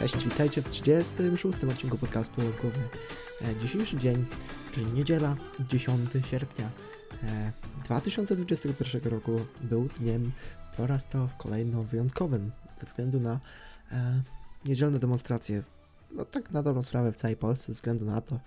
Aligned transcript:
Cześć, 0.00 0.24
witajcie 0.24 0.62
w 0.62 0.68
36. 0.68 1.64
odcinku 1.64 1.98
podcastu 1.98 2.40
Głowy. 2.60 2.80
E, 3.42 3.60
Dzisiejszy 3.62 3.96
dzień, 3.96 4.26
czyli 4.72 4.92
niedziela, 4.92 5.36
10 5.68 6.10
sierpnia 6.30 6.70
e, 7.22 7.52
2021 7.84 9.02
roku 9.02 9.40
był 9.60 9.88
dniem 9.98 10.32
po 10.76 10.86
raz 10.86 11.08
to 11.08 11.28
kolejno 11.38 11.84
wyjątkowym 11.84 12.50
ze 12.76 12.86
względu 12.86 13.20
na 13.20 13.40
e, 13.92 14.22
niedzielne 14.66 14.98
demonstracje. 14.98 15.62
No 16.10 16.24
tak 16.24 16.50
na 16.50 16.62
dobrą 16.62 16.82
sprawę 16.82 17.12
w 17.12 17.16
całej 17.16 17.36
Polsce, 17.36 17.66
ze 17.66 17.72
względu 17.72 18.04
na 18.04 18.20
to, 18.20 18.40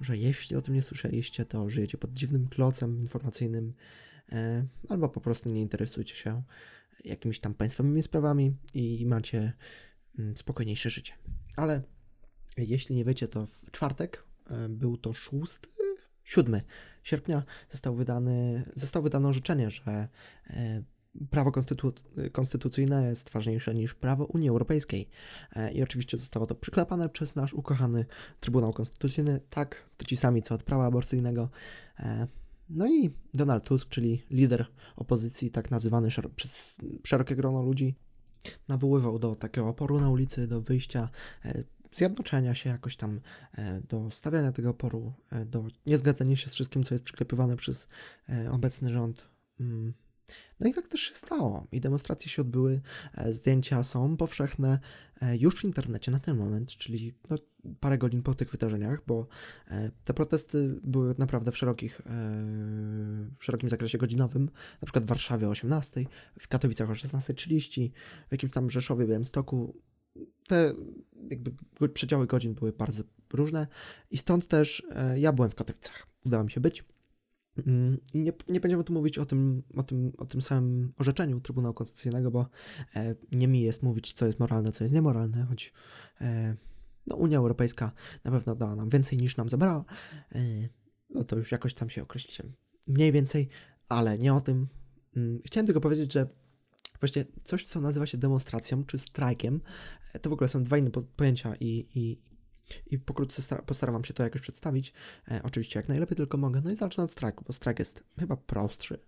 że 0.00 0.16
jeśli 0.16 0.56
o 0.56 0.62
tym 0.62 0.74
nie 0.74 0.82
słyszeliście, 0.82 1.44
to 1.44 1.70
żyjecie 1.70 1.98
pod 1.98 2.12
dziwnym 2.12 2.48
klocem 2.48 3.00
informacyjnym 3.00 3.72
e, 4.32 4.64
albo 4.88 5.08
po 5.08 5.20
prostu 5.20 5.48
nie 5.48 5.62
interesujecie 5.62 6.14
się 6.14 6.42
jakimiś 7.04 7.40
tam 7.40 7.54
państwowymi 7.54 8.02
sprawami 8.02 8.56
i 8.74 9.06
macie 9.06 9.52
spokojniejsze 10.36 10.90
życie. 10.90 11.12
Ale 11.56 11.82
jeśli 12.56 12.96
nie 12.96 13.04
wiecie, 13.04 13.28
to 13.28 13.46
w 13.46 13.70
czwartek 13.70 14.24
e, 14.50 14.68
był 14.68 14.96
to 14.96 15.12
6, 15.12 15.32
7 16.24 16.60
sierpnia 17.02 17.42
został 17.70 17.94
wydany, 17.94 18.64
zostało 18.74 19.02
wydane 19.02 19.28
orzeczenie, 19.28 19.70
że 19.70 20.08
e, 20.50 20.82
prawo 21.30 21.50
konstytu- 21.50 22.30
konstytucyjne 22.32 23.08
jest 23.08 23.30
ważniejsze 23.30 23.74
niż 23.74 23.94
prawo 23.94 24.24
Unii 24.24 24.48
Europejskiej. 24.48 25.08
E, 25.56 25.72
I 25.72 25.82
oczywiście 25.82 26.18
zostało 26.18 26.46
to 26.46 26.54
przyklepane 26.54 27.08
przez 27.08 27.36
nasz 27.36 27.54
ukochany 27.54 28.04
Trybunał 28.40 28.72
Konstytucyjny, 28.72 29.40
tak, 29.50 29.90
to 29.96 30.04
ci 30.04 30.16
sami 30.16 30.42
co 30.42 30.54
od 30.54 30.62
prawa 30.62 30.86
aborcyjnego. 30.86 31.50
No 32.68 32.86
i 32.86 33.10
Donald 33.34 33.64
Tusk, 33.64 33.88
czyli 33.88 34.22
lider 34.30 34.66
opozycji, 34.96 35.50
tak 35.50 35.70
nazywany 35.70 36.08
przez 36.36 36.76
szerokie 37.04 37.34
grono 37.34 37.62
ludzi, 37.62 37.94
nawoływał 38.68 39.18
do 39.18 39.36
takiego 39.36 39.68
oporu 39.68 40.00
na 40.00 40.10
ulicy, 40.10 40.46
do 40.46 40.60
wyjścia, 40.60 41.08
e, 41.44 41.64
zjednoczenia 41.92 42.54
się 42.54 42.70
jakoś 42.70 42.96
tam, 42.96 43.20
e, 43.52 43.80
do 43.80 44.10
stawiania 44.10 44.52
tego 44.52 44.70
oporu, 44.70 45.12
e, 45.30 45.44
do 45.44 45.64
niezgadzania 45.86 46.36
się 46.36 46.48
z 46.50 46.52
wszystkim, 46.52 46.84
co 46.84 46.94
jest 46.94 47.04
przyklepywane 47.04 47.56
przez 47.56 47.88
obecny 48.50 48.90
rząd. 48.90 49.28
No 50.60 50.68
i 50.68 50.74
tak 50.74 50.88
też 50.88 51.00
się 51.00 51.14
stało. 51.14 51.66
I 51.72 51.80
demonstracje 51.80 52.30
się 52.30 52.42
odbyły, 52.42 52.80
e, 53.14 53.32
zdjęcia 53.32 53.82
są 53.82 54.16
powszechne 54.16 54.78
e, 55.22 55.36
już 55.36 55.56
w 55.56 55.64
internecie 55.64 56.10
na 56.10 56.20
ten 56.20 56.36
moment, 56.36 56.76
czyli 56.76 57.14
no, 57.30 57.36
parę 57.80 57.98
godzin 57.98 58.22
po 58.22 58.34
tych 58.34 58.50
wydarzeniach, 58.50 59.02
bo 59.06 59.26
e, 59.68 59.90
te 60.04 60.14
protesty 60.14 60.80
były 60.84 61.14
naprawdę 61.18 61.52
w, 61.52 61.56
szerokich, 61.56 62.00
w 63.38 63.44
szerokim 63.44 63.70
zakresie 63.70 63.98
godzinowym, 63.98 64.44
na 64.82 64.86
przykład 64.86 65.04
w 65.04 65.08
Warszawie 65.08 65.46
o 65.46 65.50
18, 65.50 66.04
w 66.40 66.48
Katowicach 66.48 66.90
o 66.90 66.92
16.30, 66.92 67.90
w 68.28 68.32
jakimś 68.32 68.52
tam 68.52 68.70
Rzeszowie, 68.70 69.06
Białymstoku. 69.06 69.76
Te 70.46 70.72
jakby 71.30 71.52
przedziały 71.88 72.26
godzin 72.26 72.54
były 72.54 72.72
bardzo 72.72 73.02
różne 73.32 73.66
i 74.10 74.18
stąd 74.18 74.48
też 74.48 74.86
ja 75.16 75.32
byłem 75.32 75.50
w 75.50 75.54
Katowicach. 75.54 76.06
Udało 76.24 76.44
mi 76.44 76.50
się 76.50 76.60
być. 76.60 76.84
Mm, 77.66 77.98
nie, 78.14 78.32
nie 78.48 78.60
będziemy 78.60 78.84
tu 78.84 78.92
mówić 78.92 79.18
o 79.18 79.26
tym, 79.26 79.62
o, 79.76 79.82
tym, 79.82 80.12
o 80.18 80.24
tym 80.26 80.42
samym 80.42 80.92
orzeczeniu 80.98 81.40
Trybunału 81.40 81.74
Konstytucyjnego, 81.74 82.30
bo 82.30 82.48
e, 82.96 83.14
nie 83.32 83.48
mi 83.48 83.60
jest 83.60 83.82
mówić, 83.82 84.12
co 84.12 84.26
jest 84.26 84.40
moralne, 84.40 84.72
co 84.72 84.84
jest 84.84 84.94
niemoralne, 84.94 85.44
choć 85.44 85.72
e, 86.20 86.56
no, 87.06 87.16
Unia 87.16 87.38
Europejska 87.38 87.92
na 88.24 88.30
pewno 88.30 88.54
dała 88.54 88.76
nam 88.76 88.88
więcej 88.88 89.18
niż 89.18 89.36
nam 89.36 89.48
zabrała. 89.48 89.84
E, 90.34 90.40
no 91.10 91.24
to 91.24 91.36
już 91.36 91.52
jakoś 91.52 91.74
tam 91.74 91.90
się 91.90 92.02
określicie 92.02 92.44
mniej 92.86 93.12
więcej, 93.12 93.48
ale 93.88 94.18
nie 94.18 94.34
o 94.34 94.40
tym. 94.40 94.66
Mm, 95.16 95.40
Chciałem 95.46 95.66
tylko 95.66 95.80
powiedzieć, 95.80 96.12
że 96.12 96.26
właśnie 97.00 97.24
coś, 97.44 97.66
co 97.66 97.80
nazywa 97.80 98.06
się 98.06 98.18
demonstracją 98.18 98.84
czy 98.84 98.98
strajkiem, 98.98 99.60
e, 100.14 100.18
to 100.18 100.30
w 100.30 100.32
ogóle 100.32 100.48
są 100.48 100.62
dwa 100.62 100.78
inne 100.78 100.90
po- 100.90 101.02
pojęcia 101.02 101.54
i, 101.60 101.88
i, 101.94 102.20
i 102.86 102.98
pokrótce 102.98 103.42
stara- 103.42 103.62
postaram 103.62 104.04
się 104.04 104.14
to 104.14 104.22
jakoś 104.22 104.40
przedstawić. 104.40 104.92
E, 105.30 105.40
oczywiście 105.42 105.78
jak 105.78 105.88
najlepiej 105.88 106.16
tylko 106.16 106.38
mogę. 106.38 106.60
No 106.64 106.70
i 106.70 106.76
zacznę 106.76 107.04
od 107.04 107.12
strajku, 107.12 107.44
bo 107.46 107.52
strajk 107.52 107.78
jest 107.78 108.04
chyba 108.18 108.36
prostszy. 108.36 108.98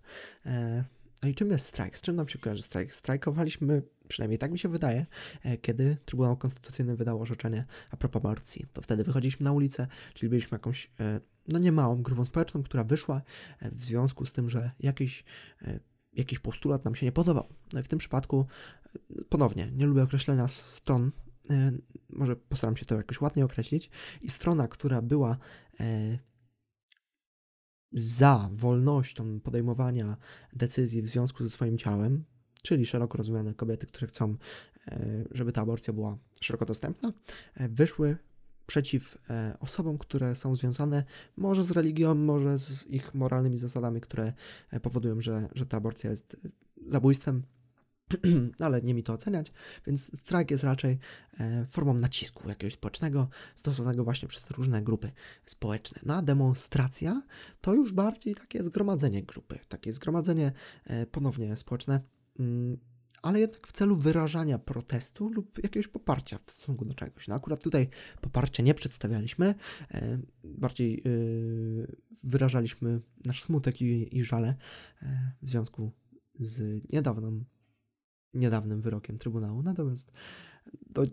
E, 0.45 0.83
no 1.23 1.29
i 1.29 1.35
czym 1.35 1.51
jest 1.51 1.65
strajk? 1.65 1.97
Z 1.97 2.01
czym 2.01 2.15
nam 2.15 2.27
się 2.27 2.39
kojarzy 2.39 2.61
strajk? 2.61 2.93
Strajkowaliśmy, 2.93 3.81
przynajmniej 4.07 4.37
tak 4.37 4.51
mi 4.51 4.59
się 4.59 4.69
wydaje, 4.69 5.05
e, 5.43 5.57
kiedy 5.57 5.97
Trybunał 6.05 6.37
Konstytucyjny 6.37 6.95
wydał 6.95 7.21
orzeczenie 7.21 7.65
a 7.91 7.97
propos 7.97 8.19
aborcji. 8.19 8.65
To 8.73 8.81
wtedy 8.81 9.03
wychodziliśmy 9.03 9.43
na 9.43 9.51
ulicę, 9.51 9.87
czyli 10.13 10.29
byliśmy 10.29 10.55
jakąś, 10.55 10.91
e, 10.99 11.19
no 11.47 11.59
nie 11.59 11.71
małą 11.71 12.03
grupą 12.03 12.25
społeczną, 12.25 12.63
która 12.63 12.83
wyszła 12.83 13.21
e, 13.59 13.71
w 13.71 13.83
związku 13.83 14.25
z 14.25 14.33
tym, 14.33 14.49
że 14.49 14.71
jakiś, 14.79 15.23
jakiś 16.13 16.39
postulat 16.39 16.85
nam 16.85 16.95
się 16.95 17.05
nie 17.05 17.11
podobał. 17.11 17.47
No 17.73 17.79
i 17.79 17.83
w 17.83 17.87
tym 17.87 17.99
przypadku, 17.99 18.45
ponownie, 19.29 19.71
nie 19.71 19.85
lubię 19.85 20.03
określenia 20.03 20.47
stron, 20.47 21.11
może 22.09 22.35
postaram 22.35 22.75
się 22.75 22.85
to 22.85 22.95
jakoś 22.95 23.21
ładnie 23.21 23.45
określić, 23.45 23.89
i 24.21 24.29
strona, 24.29 24.67
która 24.67 25.01
była 25.01 25.37
e, 25.79 26.19
za 27.91 28.49
wolnością 28.53 29.39
podejmowania 29.39 30.17
decyzji 30.53 31.01
w 31.01 31.07
związku 31.07 31.43
ze 31.43 31.49
swoim 31.49 31.77
ciałem, 31.77 32.23
czyli 32.63 32.85
szeroko 32.85 33.17
rozumiane 33.17 33.53
kobiety, 33.53 33.87
które 33.87 34.07
chcą, 34.07 34.35
e, 34.87 35.23
żeby 35.31 35.51
ta 35.51 35.61
aborcja 35.61 35.93
była 35.93 36.17
szeroko 36.41 36.65
dostępna, 36.65 37.13
e, 37.55 37.69
wyszły 37.69 38.17
przeciw 38.71 39.17
e, 39.29 39.57
osobom, 39.59 39.97
które 39.97 40.35
są 40.35 40.55
związane 40.55 41.03
może 41.37 41.63
z 41.63 41.71
religią, 41.71 42.15
może 42.15 42.59
z 42.59 42.87
ich 42.87 43.13
moralnymi 43.13 43.57
zasadami, 43.57 44.01
które 44.01 44.33
e, 44.71 44.79
powodują, 44.79 45.21
że, 45.21 45.49
że 45.55 45.65
ta 45.65 45.77
aborcja 45.77 46.09
jest 46.09 46.37
e, 46.45 46.49
zabójstwem. 46.87 47.43
Ale 48.65 48.81
nie 48.81 48.93
mi 48.93 49.03
to 49.03 49.13
oceniać, 49.13 49.51
więc 49.87 50.19
strajk 50.19 50.51
jest 50.51 50.63
raczej 50.63 50.99
e, 51.39 51.65
formą 51.65 51.93
nacisku 51.93 52.49
jakiegoś 52.49 52.73
społecznego, 52.73 53.29
stosowanego 53.55 54.03
właśnie 54.03 54.27
przez 54.27 54.51
różne 54.51 54.81
grupy 54.81 55.11
społeczne. 55.45 56.01
No 56.05 56.15
a 56.15 56.21
demonstracja 56.21 57.21
to 57.61 57.73
już 57.73 57.93
bardziej 57.93 58.35
takie 58.35 58.63
zgromadzenie 58.63 59.23
grupy, 59.23 59.59
takie 59.69 59.93
zgromadzenie 59.93 60.51
e, 60.85 61.05
ponownie 61.05 61.55
społeczne, 61.55 62.01
mm, 62.39 62.77
ale 63.21 63.39
jednak 63.39 63.67
w 63.67 63.71
celu 63.71 63.95
wyrażania 63.95 64.59
protestu 64.59 65.29
lub 65.29 65.63
jakiegoś 65.63 65.87
poparcia 65.87 66.39
w 66.45 66.51
stosunku 66.51 66.85
do 66.85 66.93
czegoś. 66.93 67.27
No 67.27 67.35
akurat 67.35 67.63
tutaj 67.63 67.89
poparcia 68.21 68.63
nie 68.63 68.73
przedstawialiśmy, 68.73 69.55
e, 69.91 70.19
bardziej 70.43 71.03
wyrażaliśmy 72.23 73.01
nasz 73.25 73.43
smutek 73.43 73.81
i, 73.81 74.17
i 74.17 74.23
żale 74.23 74.55
w 75.41 75.49
związku 75.49 75.91
z 76.39 76.83
niedawną, 76.93 77.43
niedawnym 78.33 78.81
wyrokiem 78.81 79.17
Trybunału. 79.17 79.63
Natomiast 79.63 80.11
to 80.93 81.03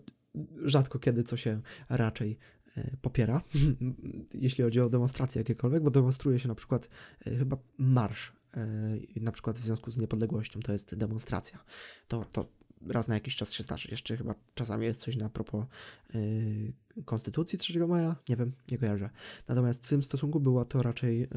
rzadko 0.65 0.99
kiedy 0.99 1.23
co 1.23 1.37
się 1.37 1.61
raczej 1.89 2.37
e, 2.77 2.97
popiera, 3.01 3.41
jeśli 4.33 4.63
chodzi 4.63 4.79
o 4.79 4.89
demonstracje 4.89 5.39
jakiekolwiek, 5.39 5.83
bo 5.83 5.91
demonstruje 5.91 6.39
się 6.39 6.47
na 6.47 6.55
przykład 6.55 6.89
e, 7.25 7.35
chyba 7.35 7.57
marsz, 7.77 8.33
e, 8.57 9.21
na 9.21 9.31
przykład 9.31 9.59
w 9.59 9.63
związku 9.63 9.91
z 9.91 9.97
niepodległością, 9.97 10.59
to 10.59 10.73
jest 10.73 10.95
demonstracja. 10.95 11.63
To, 12.07 12.25
to 12.31 12.45
raz 12.87 13.07
na 13.07 13.13
jakiś 13.13 13.35
czas 13.35 13.51
się 13.51 13.63
zdarzy. 13.63 13.87
Jeszcze 13.91 14.17
chyba 14.17 14.35
czasami 14.53 14.85
jest 14.85 15.01
coś 15.01 15.15
na 15.15 15.29
propos 15.29 15.65
Konstytucji 17.05 17.59
3 17.59 17.87
maja, 17.87 18.15
nie 18.29 18.35
wiem, 18.35 18.51
nie 18.71 18.77
kojarzę. 18.77 19.09
Natomiast 19.47 19.85
w 19.85 19.89
tym 19.89 20.03
stosunku 20.03 20.39
była 20.39 20.65
to 20.65 20.83
raczej 20.83 21.27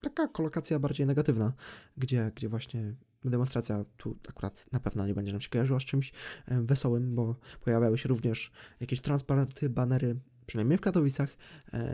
taka 0.00 0.28
kolokacja 0.28 0.78
bardziej 0.78 1.06
negatywna, 1.06 1.52
gdzie, 1.96 2.32
gdzie 2.34 2.48
właśnie 2.48 2.94
demonstracja 3.24 3.84
tu 3.96 4.16
akurat 4.28 4.72
na 4.72 4.80
pewno 4.80 5.06
nie 5.06 5.14
będzie 5.14 5.32
nam 5.32 5.40
się 5.40 5.48
kojarzyła 5.48 5.80
z 5.80 5.84
czymś 5.84 6.12
e, 6.46 6.60
wesołym, 6.62 7.14
bo 7.14 7.36
pojawiały 7.60 7.98
się 7.98 8.08
również 8.08 8.52
jakieś 8.80 9.00
transparenty, 9.00 9.70
banery, 9.70 10.16
przynajmniej 10.46 10.78
w 10.78 10.80
Katowicach, 10.80 11.36
e, 11.72 11.84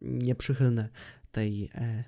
nieprzychylne 0.00 0.88
tej 1.32 1.70
e, 1.74 2.04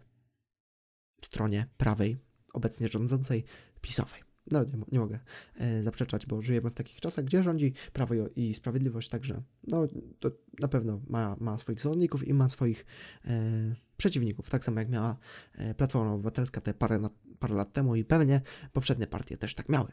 stronie 1.24 1.66
prawej, 1.76 2.16
obecnie 2.52 2.88
rządzącej, 2.88 3.44
pisowej. 3.80 4.33
Nawet 4.50 4.72
nie, 4.72 4.78
mo- 4.78 4.86
nie 4.92 4.98
mogę 4.98 5.18
e, 5.56 5.82
zaprzeczać, 5.82 6.26
bo 6.26 6.40
żyjemy 6.42 6.70
w 6.70 6.74
takich 6.74 7.00
czasach, 7.00 7.24
gdzie 7.24 7.42
rządzi 7.42 7.72
prawo 7.92 8.14
i, 8.36 8.54
sprawiedliwość, 8.54 9.08
także 9.08 9.42
no, 9.68 9.86
to 10.20 10.30
na 10.60 10.68
pewno 10.68 11.00
ma, 11.06 11.36
ma 11.40 11.58
swoich 11.58 11.80
zwolenników 11.80 12.28
i 12.28 12.34
ma 12.34 12.48
swoich 12.48 12.86
e, 13.24 13.74
przeciwników, 13.96 14.50
tak 14.50 14.64
samo 14.64 14.80
jak 14.80 14.88
miała 14.88 15.16
e, 15.54 15.74
Platforma 15.74 16.12
Obywatelska 16.12 16.60
te 16.60 16.74
parę, 16.74 16.98
na, 16.98 17.10
parę 17.38 17.54
lat 17.54 17.72
temu 17.72 17.96
i 17.96 18.04
pewnie 18.04 18.40
poprzednie 18.72 19.06
partie 19.06 19.36
też 19.36 19.54
tak 19.54 19.68
miały. 19.68 19.88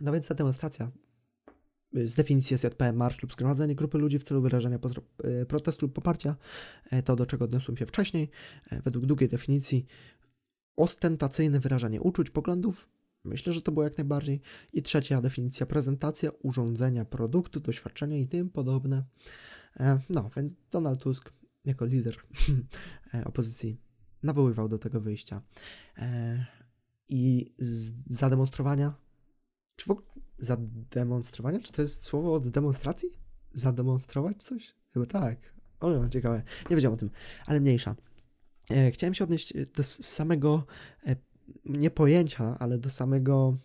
No 0.00 0.12
więc 0.12 0.28
ta 0.28 0.34
demonstracja 0.34 0.90
y, 1.96 2.08
z 2.08 2.14
definicji 2.14 2.58
SJP 2.58 2.92
marsz 2.92 3.22
lub 3.22 3.32
zgromadzenie 3.32 3.74
grupy 3.74 3.98
ludzi 3.98 4.18
w 4.18 4.24
celu 4.24 4.42
wyrażenia 4.42 4.78
y, 5.24 5.46
protestu 5.46 5.86
lub 5.86 5.92
poparcia, 5.92 6.36
e, 6.90 7.02
to 7.02 7.16
do 7.16 7.26
czego 7.26 7.44
odniosłem 7.44 7.76
się 7.76 7.86
wcześniej, 7.86 8.30
e, 8.70 8.82
według 8.82 9.06
długiej 9.06 9.28
definicji 9.28 9.86
ostentacyjne 10.76 11.60
wyrażanie 11.60 12.00
uczuć, 12.00 12.30
poglądów, 12.30 12.88
myślę, 13.24 13.52
że 13.52 13.62
to 13.62 13.72
było 13.72 13.84
jak 13.84 13.98
najbardziej, 13.98 14.40
i 14.72 14.82
trzecia 14.82 15.20
definicja 15.20 15.66
prezentacja 15.66 16.30
urządzenia 16.42 17.04
produktu, 17.04 17.60
doświadczenia 17.60 18.18
i 18.18 18.26
tym 18.26 18.50
podobne. 18.50 19.04
E, 19.80 20.00
No, 20.10 20.30
więc 20.36 20.54
Donald 20.70 21.02
Tusk 21.02 21.32
jako 21.64 21.84
lider 21.84 22.16
e, 23.14 23.24
opozycji 23.24 23.80
nawoływał 24.22 24.68
do 24.68 24.78
tego 24.78 25.00
wyjścia 25.00 25.42
e, 25.98 26.46
i 27.08 27.54
zademonstrowania 28.06 28.94
czy 29.76 29.86
w 29.86 29.90
ogóle 29.90 30.06
zademonstrowania? 30.38 31.58
Czy 31.58 31.72
to 31.72 31.82
jest 31.82 32.04
słowo 32.04 32.34
od 32.34 32.48
demonstracji? 32.48 33.08
Zademonstrować 33.52 34.42
coś? 34.42 34.74
Chyba 34.92 35.06
tak. 35.06 35.38
O, 35.80 35.90
no, 35.90 36.08
ciekawe. 36.08 36.42
Nie 36.70 36.76
wiedziałem 36.76 36.94
o 36.94 36.96
tym, 36.96 37.10
ale 37.46 37.60
mniejsza. 37.60 37.96
Chciałem 38.92 39.14
się 39.14 39.24
odnieść 39.24 39.52
do 39.76 39.84
samego, 39.84 40.66
nie 41.64 41.90
pojęcia, 41.90 42.58
ale 42.58 42.78
do 42.78 42.90
samego 42.90 43.58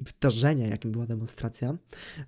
wydarzenia, 0.00 0.66
jakim 0.66 0.92
była 0.92 1.06
demonstracja, 1.06 1.78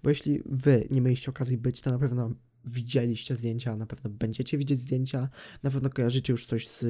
bo 0.03 0.09
jeśli 0.09 0.43
wy 0.47 0.89
nie 0.91 1.01
mieliście 1.01 1.31
okazji 1.31 1.59
być, 1.59 1.81
to 1.81 1.91
na 1.91 1.99
pewno 1.99 2.35
widzieliście 2.65 3.37
zdjęcia, 3.37 3.77
na 3.77 3.87
pewno 3.87 4.11
będziecie 4.11 4.59
widzieć 4.59 4.81
zdjęcia, 4.81 5.29
na 5.63 5.71
pewno 5.71 5.91
kojarzycie 5.91 6.33
już 6.33 6.47
coś 6.47 6.69
z 6.69 6.85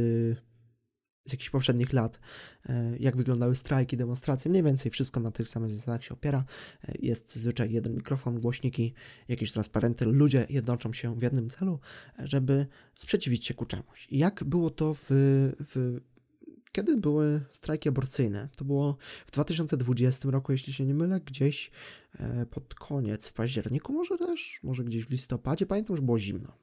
z 1.24 1.32
jakichś 1.32 1.50
poprzednich 1.50 1.92
lat, 1.92 2.20
e, 2.68 2.96
jak 2.98 3.16
wyglądały 3.16 3.56
strajki, 3.56 3.96
demonstracje, 3.96 4.50
mniej 4.50 4.62
więcej 4.62 4.90
wszystko 4.90 5.20
na 5.20 5.30
tych 5.30 5.48
samych 5.48 5.70
zasadach 5.70 6.04
się 6.04 6.14
opiera. 6.14 6.44
E, 6.84 6.92
jest 6.98 7.34
zazwyczaj 7.34 7.72
jeden 7.72 7.94
mikrofon, 7.94 8.40
głośniki, 8.40 8.94
jakieś 9.28 9.52
transparenty, 9.52 10.04
ludzie 10.06 10.46
jednoczą 10.50 10.92
się 10.92 11.18
w 11.18 11.22
jednym 11.22 11.50
celu, 11.50 11.80
e, 12.18 12.26
żeby 12.26 12.66
sprzeciwić 12.94 13.46
się 13.46 13.54
ku 13.54 13.66
czemuś. 13.66 14.08
Jak 14.10 14.44
było 14.44 14.70
to 14.70 14.94
w, 14.94 15.06
w 15.60 16.00
kiedy 16.72 16.96
były 16.96 17.40
strajki 17.52 17.88
aborcyjne? 17.88 18.48
To 18.56 18.64
było 18.64 18.96
w 19.26 19.30
2020 19.30 20.30
roku, 20.30 20.52
jeśli 20.52 20.72
się 20.72 20.86
nie 20.86 20.94
mylę, 20.94 21.20
gdzieś 21.20 21.70
pod 22.50 22.74
koniec, 22.74 23.28
w 23.28 23.32
październiku 23.32 23.92
może 23.92 24.18
też, 24.18 24.60
może 24.62 24.84
gdzieś 24.84 25.04
w 25.06 25.10
listopadzie, 25.10 25.66
pamiętam, 25.66 25.96
że 25.96 26.02
było 26.02 26.18
zimno 26.18 26.59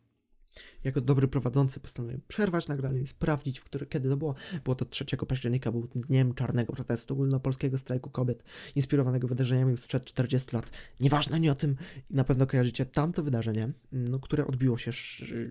jako 0.83 1.01
dobry 1.01 1.27
prowadzący 1.27 1.80
postanowiłem 1.80 2.21
przerwać 2.27 2.68
nagranie 2.68 3.00
i 3.00 3.07
sprawdzić, 3.07 3.59
w 3.59 3.63
który, 3.63 3.86
kiedy 3.86 4.09
to 4.09 4.18
było. 4.18 4.36
Było 4.63 4.75
to 4.75 4.86
3 4.86 5.06
października, 5.27 5.71
był 5.71 5.88
dniem 5.95 6.33
czarnego 6.33 6.74
protestu 6.74 7.13
ogólnopolskiego 7.13 7.77
strajku 7.77 8.09
kobiet, 8.09 8.44
inspirowanego 8.75 9.27
wydarzeniami 9.27 9.77
sprzed 9.77 10.06
40 10.06 10.56
lat. 10.56 10.71
Nieważne, 11.00 11.39
nie 11.39 11.51
o 11.51 11.56
tym. 11.56 11.75
Na 12.09 12.24
pewno 12.24 12.48
kojarzycie 12.48 12.86
tamto 12.86 13.24
wydarzenie, 13.24 13.71
no, 13.92 14.19
które 14.19 14.48
odbiło 14.48 14.77
się 14.77 14.92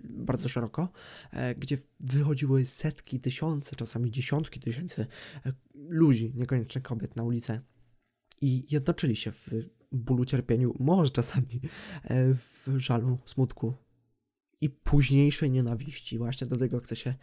bardzo 0.03 0.49
szeroko, 0.49 0.89
e, 1.31 1.55
gdzie 1.55 1.77
wychodziły 1.99 2.65
setki, 2.65 3.19
tysiące, 3.19 3.75
czasami 3.75 4.11
dziesiątki 4.11 4.59
tysięcy 4.59 5.05
e, 5.45 5.53
ludzi, 5.75 6.33
niekoniecznie 6.35 6.81
kobiet 6.81 7.15
na 7.15 7.23
ulicę 7.23 7.61
i 8.41 8.73
jednoczyli 8.73 9.15
się 9.15 9.31
w 9.31 9.49
bólu, 9.91 10.25
cierpieniu, 10.25 10.75
może 10.79 11.11
czasami 11.11 11.61
e, 12.03 12.33
w 12.33 12.67
żalu, 12.77 13.17
smutku, 13.25 13.73
i 14.61 14.69
późniejszej 14.69 15.51
nienawiści. 15.51 16.17
Właśnie 16.17 16.47
do 16.47 16.57
tego 16.57 16.79
chcę 16.79 16.95
się 16.95 17.13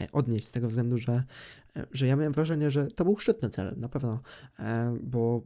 e, 0.00 0.12
odnieść, 0.12 0.46
z 0.46 0.52
tego 0.52 0.68
względu, 0.68 0.98
że, 0.98 1.24
e, 1.76 1.86
że 1.92 2.06
ja 2.06 2.16
miałem 2.16 2.32
wrażenie, 2.32 2.70
że 2.70 2.86
to 2.86 3.04
był 3.04 3.16
szczytny 3.16 3.50
cel, 3.50 3.74
na 3.76 3.88
pewno, 3.88 4.22
e, 4.58 4.96
bo 5.02 5.42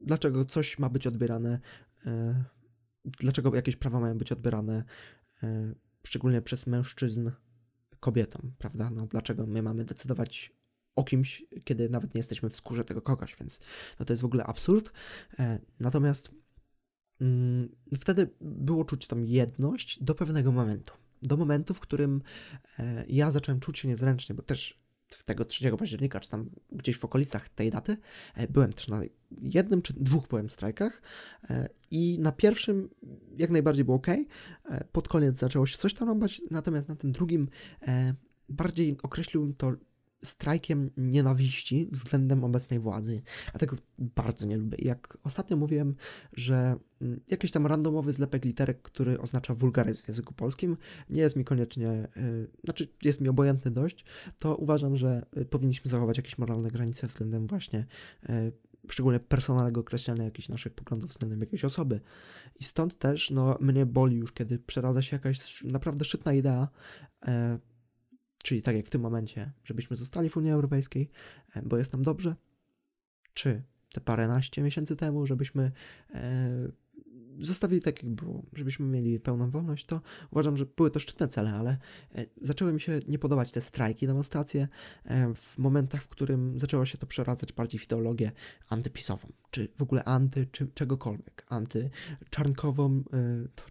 dlaczego 0.00 0.44
coś 0.44 0.78
ma 0.78 0.88
być 0.88 1.06
odbierane, 1.06 1.60
dlaczego 3.04 3.54
jakieś 3.54 3.76
prawa 3.76 4.00
mają 4.00 4.18
być 4.18 4.32
odbierane, 4.32 4.84
szczególnie 6.06 6.42
przez 6.42 6.66
mężczyzn 6.66 7.30
kobietom, 8.00 8.52
prawda? 8.58 8.90
No, 8.94 9.06
dlaczego 9.06 9.46
my 9.46 9.62
mamy 9.62 9.84
decydować 9.84 10.52
o 10.96 11.04
kimś, 11.04 11.44
kiedy 11.64 11.88
nawet 11.88 12.14
nie 12.14 12.18
jesteśmy 12.18 12.50
w 12.50 12.56
skórze 12.56 12.84
tego 12.84 13.02
kogoś, 13.02 13.36
więc 13.40 13.60
no, 14.00 14.06
to 14.06 14.12
jest 14.12 14.22
w 14.22 14.26
ogóle 14.26 14.44
absurd. 14.44 14.92
Natomiast 15.80 16.30
wtedy 18.00 18.30
było 18.40 18.84
czuć 18.84 19.06
tam 19.06 19.24
jedność 19.24 20.02
do 20.02 20.14
pewnego 20.14 20.52
momentu. 20.52 20.94
Do 21.22 21.36
momentu, 21.36 21.74
w 21.74 21.80
którym 21.80 22.22
e, 22.78 23.04
ja 23.08 23.30
zacząłem 23.30 23.60
czuć 23.60 23.78
się 23.78 23.88
niezręcznie, 23.88 24.34
bo 24.34 24.42
też 24.42 24.80
w 25.08 25.24
tego 25.24 25.44
3 25.44 25.76
października, 25.76 26.20
czy 26.20 26.28
tam 26.28 26.50
gdzieś 26.72 26.96
w 26.96 27.04
okolicach 27.04 27.48
tej 27.48 27.70
daty, 27.70 27.96
e, 28.34 28.48
byłem 28.48 28.72
też 28.72 28.88
na 28.88 29.02
jednym 29.30 29.82
czy 29.82 29.92
dwóch 29.92 30.28
byłem 30.28 30.50
strajkach 30.50 31.02
e, 31.50 31.68
i 31.90 32.18
na 32.20 32.32
pierwszym 32.32 32.88
jak 33.38 33.50
najbardziej 33.50 33.84
było 33.84 33.96
ok, 33.96 34.06
pod 34.92 35.08
koniec 35.08 35.38
zaczęło 35.38 35.66
się 35.66 35.78
coś 35.78 35.94
tam 35.94 36.08
rąbać, 36.08 36.42
natomiast 36.50 36.88
na 36.88 36.96
tym 36.96 37.12
drugim 37.12 37.48
bardziej 38.48 38.96
określiłbym 39.02 39.54
to 39.54 39.72
strajkiem 40.24 40.90
nienawiści 40.96 41.88
względem 41.90 42.44
obecnej 42.44 42.80
władzy. 42.80 43.22
Ja 43.46 43.58
tego 43.58 43.76
bardzo 43.98 44.46
nie 44.46 44.56
lubię. 44.56 44.78
Jak 44.80 45.18
ostatnio 45.24 45.56
mówiłem, 45.56 45.94
że 46.32 46.76
mm, 47.00 47.20
jakiś 47.30 47.52
tam 47.52 47.66
randomowy 47.66 48.12
zlepek 48.12 48.44
literek, 48.44 48.82
który 48.82 49.20
oznacza 49.20 49.54
wulgaryzm 49.54 50.02
w 50.02 50.08
języku 50.08 50.34
polskim, 50.34 50.76
nie 51.10 51.22
jest 51.22 51.36
mi 51.36 51.44
koniecznie, 51.44 52.08
yy, 52.16 52.50
znaczy 52.64 52.88
jest 53.02 53.20
mi 53.20 53.28
obojętny 53.28 53.70
dość, 53.70 54.04
to 54.38 54.56
uważam, 54.56 54.96
że 54.96 55.26
y, 55.36 55.44
powinniśmy 55.44 55.90
zachować 55.90 56.16
jakieś 56.16 56.38
moralne 56.38 56.70
granice 56.70 57.06
względem 57.06 57.46
właśnie 57.46 57.86
yy, 58.28 58.52
szczególnie 58.90 59.20
personalnego 59.20 59.80
określenia 59.80 60.24
jakichś 60.24 60.48
naszych 60.48 60.74
poglądów 60.74 61.10
względem 61.10 61.40
jakiejś 61.40 61.64
osoby. 61.64 62.00
I 62.60 62.64
stąd 62.64 62.98
też, 62.98 63.30
no, 63.30 63.58
mnie 63.60 63.86
boli 63.86 64.16
już, 64.16 64.32
kiedy 64.32 64.58
przeradza 64.58 65.02
się 65.02 65.16
jakaś 65.16 65.64
naprawdę 65.64 66.04
szczytna 66.04 66.32
idea, 66.32 66.68
yy, 67.26 67.32
czyli 68.48 68.62
tak 68.62 68.76
jak 68.76 68.86
w 68.86 68.90
tym 68.90 69.00
momencie, 69.00 69.52
żebyśmy 69.64 69.96
zostali 69.96 70.30
w 70.30 70.36
Unii 70.36 70.50
Europejskiej, 70.50 71.10
e, 71.54 71.62
bo 71.62 71.76
jest 71.76 71.92
nam 71.92 72.02
dobrze, 72.02 72.36
czy 73.34 73.62
te 73.92 74.00
paręnaście 74.00 74.62
miesięcy 74.62 74.96
temu, 74.96 75.26
żebyśmy 75.26 75.72
e, 76.14 76.68
zostawili 77.38 77.82
tak, 77.82 78.02
jak 78.02 78.12
było, 78.12 78.42
żebyśmy 78.52 78.86
mieli 78.86 79.20
pełną 79.20 79.50
wolność, 79.50 79.86
to 79.86 80.00
uważam, 80.30 80.56
że 80.56 80.66
były 80.66 80.90
to 80.90 81.00
szczytne 81.00 81.28
cele, 81.28 81.52
ale 81.52 81.70
e, 82.14 82.24
zaczęły 82.40 82.72
mi 82.72 82.80
się 82.80 83.00
nie 83.08 83.18
podobać 83.18 83.52
te 83.52 83.60
strajki, 83.60 84.06
demonstracje 84.06 84.68
e, 85.04 85.34
w 85.34 85.58
momentach, 85.58 86.02
w 86.02 86.08
którym 86.08 86.58
zaczęło 86.58 86.84
się 86.84 86.98
to 86.98 87.06
przeradzać 87.06 87.52
bardziej 87.52 87.80
w 87.80 87.84
ideologię 87.84 88.32
antypisową, 88.68 89.32
czy 89.50 89.68
w 89.76 89.82
ogóle 89.82 90.04
anty, 90.04 90.46
czy 90.52 90.68
czegokolwiek, 90.74 91.44
antyczarnkową, 91.48 93.02
e, 93.12 93.48
to 93.54 93.64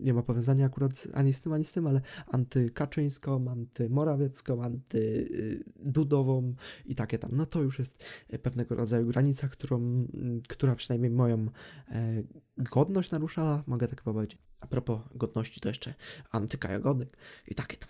nie 0.00 0.14
ma 0.14 0.22
powiązania 0.22 0.66
akurat 0.66 1.08
ani 1.14 1.32
z 1.32 1.40
tym, 1.40 1.52
ani 1.52 1.64
z 1.64 1.72
tym, 1.72 1.86
ale 1.86 2.00
antykaczyńską, 2.26 3.50
antymorawiecką, 3.50 4.62
antydudową 4.62 6.54
i 6.86 6.94
takie 6.94 7.18
tam. 7.18 7.30
No 7.32 7.46
to 7.46 7.62
już 7.62 7.78
jest 7.78 8.04
pewnego 8.42 8.74
rodzaju 8.74 9.06
granica, 9.06 9.48
którą, 9.48 10.06
która 10.48 10.74
przynajmniej 10.74 11.10
moją 11.10 11.46
e, 11.88 12.22
godność 12.56 13.10
naruszała, 13.10 13.64
mogę 13.66 13.88
tak 13.88 14.02
powiedzieć. 14.02 14.38
A 14.60 14.66
propos 14.66 15.00
godności, 15.14 15.60
to 15.60 15.68
jeszcze 15.68 15.94
antykajagodek 16.30 17.16
i 17.48 17.54
takie 17.54 17.76
tam. 17.76 17.88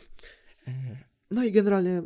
E, 0.69 0.99
no 1.31 1.45
i 1.45 1.53
generalnie 1.53 2.03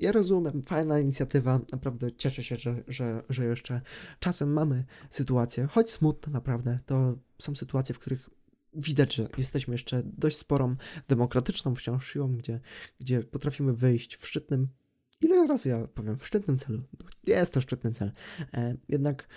ja 0.00 0.12
rozumiem, 0.12 0.62
fajna 0.62 0.98
inicjatywa, 0.98 1.60
naprawdę 1.72 2.12
cieszę 2.12 2.42
się, 2.42 2.56
że, 2.56 2.82
że, 2.88 3.22
że 3.28 3.44
jeszcze 3.44 3.80
czasem 4.20 4.52
mamy 4.52 4.84
sytuację, 5.10 5.66
choć 5.66 5.90
smutne 5.90 6.32
naprawdę, 6.32 6.78
to 6.86 7.18
są 7.38 7.54
sytuacje, 7.54 7.94
w 7.94 7.98
których 7.98 8.30
widać, 8.78 9.14
że 9.14 9.28
jesteśmy 9.38 9.74
jeszcze 9.74 10.02
dość 10.04 10.38
sporą, 10.38 10.76
demokratyczną 11.08 11.74
wciąż 11.74 12.12
siłą, 12.12 12.36
gdzie, 12.36 12.60
gdzie 13.00 13.22
potrafimy 13.22 13.72
wyjść 13.72 14.16
w 14.16 14.26
szczytnym, 14.26 14.68
ile 15.20 15.46
razy 15.46 15.68
ja 15.68 15.86
powiem, 15.86 16.18
w 16.18 16.26
szczytnym 16.26 16.58
celu, 16.58 16.82
jest 17.26 17.54
to 17.54 17.60
szczytny 17.60 17.90
cel, 17.90 18.12
e, 18.54 18.76
jednak 18.88 19.28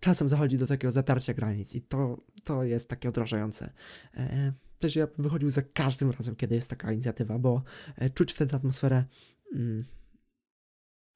czasem 0.00 0.28
zachodzi 0.28 0.58
do 0.58 0.66
takiego 0.66 0.92
zatarcia 0.92 1.34
granic 1.34 1.74
i 1.74 1.80
to, 1.80 2.24
to 2.44 2.64
jest 2.64 2.88
takie 2.88 3.08
odrażające. 3.08 3.72
E, 4.14 4.52
też 4.78 4.96
ja 4.96 5.08
wychodził 5.18 5.50
za 5.50 5.62
każdym 5.62 6.10
razem, 6.10 6.34
kiedy 6.34 6.54
jest 6.54 6.70
taka 6.70 6.92
inicjatywa, 6.92 7.38
bo 7.38 7.62
e, 7.96 8.10
czuć 8.10 8.32
wtedy 8.32 8.56
atmosferę 8.56 9.04
mm, 9.54 9.84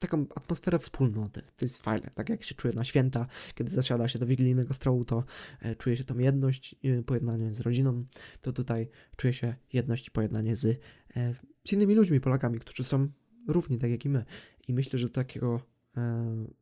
taką 0.00 0.26
atmosferę 0.34 0.78
wspólnoty. 0.78 1.42
To 1.42 1.64
jest 1.64 1.82
fajne, 1.82 2.10
tak 2.14 2.28
jak 2.28 2.44
się 2.44 2.54
czuję 2.54 2.74
na 2.74 2.84
święta, 2.84 3.26
kiedy 3.54 3.70
zasiada 3.70 4.08
się 4.08 4.18
do 4.18 4.26
wigilijnego 4.26 4.74
stołu, 4.74 5.04
to 5.04 5.24
e, 5.60 5.76
czuje 5.76 5.96
się 5.96 6.04
tą 6.04 6.18
jedność, 6.18 6.76
e, 6.84 7.02
pojednanie 7.02 7.54
z 7.54 7.60
rodziną, 7.60 8.04
to 8.40 8.52
tutaj 8.52 8.88
czuje 9.16 9.32
się 9.32 9.54
jedność 9.72 10.08
i 10.08 10.10
pojednanie 10.10 10.56
z, 10.56 10.64
e, 11.16 11.34
z 11.64 11.72
innymi 11.72 11.94
ludźmi, 11.94 12.20
Polakami, 12.20 12.58
którzy 12.58 12.84
są 12.84 13.08
równi, 13.48 13.78
tak 13.78 13.90
jak 13.90 14.04
i 14.04 14.08
my. 14.08 14.24
I 14.68 14.74
myślę, 14.74 14.98
że 14.98 15.06
do 15.06 15.12
takiego, 15.12 15.60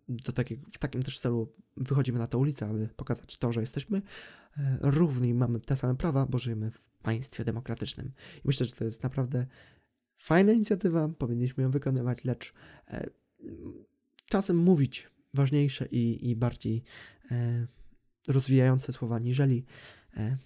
do 0.09 0.33
takiego, 0.33 0.63
w 0.73 0.79
takim 0.79 1.03
też 1.03 1.21
celu 1.21 1.53
wychodzimy 1.77 2.19
na 2.19 2.27
tę 2.27 2.39
ulicę, 2.39 2.67
aby 2.67 2.89
pokazać 2.97 3.37
to, 3.37 3.53
że 3.53 3.61
jesteśmy 3.61 4.03
równi, 4.81 5.35
mamy 5.35 5.61
te 5.61 5.77
same 5.77 5.97
prawa, 5.97 6.27
bo 6.27 6.39
żyjemy 6.39 6.71
w 6.71 6.89
państwie 7.03 7.45
demokratycznym. 7.45 8.13
I 8.37 8.41
myślę, 8.45 8.67
że 8.67 8.73
to 8.73 8.85
jest 8.85 9.03
naprawdę 9.03 9.47
fajna 10.19 10.53
inicjatywa, 10.53 11.09
powinniśmy 11.09 11.63
ją 11.63 11.71
wykonywać, 11.71 12.25
lecz 12.25 12.55
czasem 14.29 14.57
mówić 14.57 15.11
ważniejsze 15.35 15.87
i, 15.87 16.31
i 16.31 16.37
bardziej 16.37 16.83
e, 17.31 17.67
rozwijające 18.29 18.93
słowa, 18.93 19.19
niżeli 19.19 19.65
e, 20.17 20.37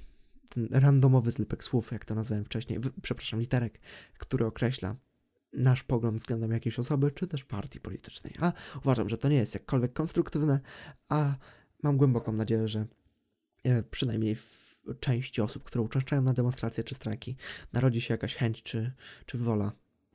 ten 0.50 0.68
randomowy 0.70 1.30
zlepek 1.30 1.64
słów, 1.64 1.92
jak 1.92 2.04
to 2.04 2.14
nazwałem 2.14 2.44
wcześniej, 2.44 2.78
w, 2.78 3.00
przepraszam, 3.02 3.40
literek, 3.40 3.80
który 4.18 4.46
określa 4.46 4.96
nasz 5.52 5.82
pogląd 5.82 6.18
względem 6.18 6.52
jakiejś 6.52 6.78
osoby, 6.78 7.10
czy 7.10 7.26
też 7.26 7.44
partii 7.44 7.80
politycznej. 7.80 8.34
A 8.40 8.52
uważam, 8.84 9.08
że 9.08 9.18
to 9.18 9.28
nie 9.28 9.36
jest 9.36 9.54
jakkolwiek 9.54 9.92
konstruktywne, 9.92 10.60
a 11.08 11.34
mam 11.82 11.96
głęboką 11.96 12.32
nadzieję, 12.32 12.68
że 12.68 12.86
e, 13.64 13.82
przynajmniej 13.82 14.34
w 14.34 14.72
części 15.00 15.40
osób, 15.40 15.64
które 15.64 15.82
uczęszczają 15.82 16.22
na 16.22 16.32
demonstracje 16.32 16.84
czy 16.84 16.94
strajki, 16.94 17.36
narodzi 17.72 18.00
się 18.00 18.14
jakaś 18.14 18.34
chęć 18.34 18.62
czy, 18.62 18.92
czy 19.26 19.38
wola 19.38 19.72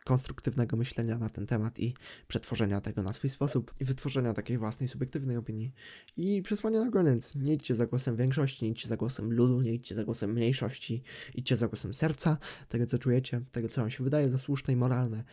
konstruktywnego 0.08 0.78
myślenia 0.78 1.18
na 1.18 1.30
ten 1.30 1.46
temat 1.46 1.80
i 1.80 1.94
przetworzenia 2.28 2.82
tego 2.82 3.04
na 3.04 3.14
swój 3.14 3.30
sposób 3.30 3.74
i 3.80 3.86
wytworzenia 3.86 4.34
takiej 4.34 4.58
własnej 4.58 4.90
subiektywnej 4.90 5.38
opinii. 5.38 5.74
I 6.18 6.42
przesłanie 6.42 6.80
na 6.80 6.92
koniec. 6.92 7.36
Nie 7.36 7.54
idźcie 7.54 7.76
za 7.76 7.86
głosem 7.86 8.16
większości, 8.16 8.66
nie 8.66 8.72
idźcie 8.72 8.88
za 8.88 8.98
głosem 8.98 9.34
ludu, 9.34 9.62
nie 9.62 9.74
idźcie 9.74 9.96
za 9.96 10.04
głosem 10.04 10.34
mniejszości, 10.34 11.04
idźcie 11.36 11.56
za 11.56 11.68
głosem 11.68 11.94
serca, 11.94 12.38
tego 12.70 12.86
co 12.86 12.98
czujecie, 12.98 13.42
tego 13.52 13.70
co 13.70 13.82
wam 13.82 13.90
się 13.90 14.04
wydaje 14.04 14.30
za 14.30 14.38
słuszne 14.38 14.74
i 14.74 14.78
moralne. 14.78 15.24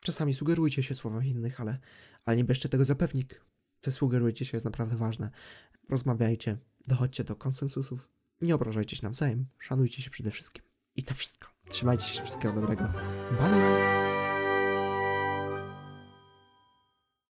Czasami 0.00 0.34
sugerujcie 0.34 0.82
się 0.82 0.94
słowami 0.94 1.30
innych, 1.30 1.60
ale, 1.60 1.78
ale 2.24 2.36
nie 2.36 2.44
bierzcie 2.44 2.68
tego 2.68 2.84
za 2.84 2.94
pewnik. 2.94 3.40
Te 3.80 3.92
sugerujcie 3.92 4.44
się 4.44 4.56
jest 4.56 4.64
naprawdę 4.64 4.96
ważne. 4.96 5.30
Rozmawiajcie, 5.88 6.58
dochodźcie 6.88 7.24
do 7.24 7.36
konsensusów. 7.36 8.08
Nie 8.40 8.54
obrażajcie 8.54 8.96
się 8.96 9.06
nawzajem, 9.06 9.46
szanujcie 9.58 10.02
się 10.02 10.10
przede 10.10 10.30
wszystkim. 10.30 10.62
I 10.96 11.02
to 11.02 11.14
wszystko. 11.14 11.55
Trzymajcie 11.68 12.04
się 12.04 12.22
wszystkiego 12.22 12.60
dobrego. 12.60 12.84
Bye! 13.30 14.15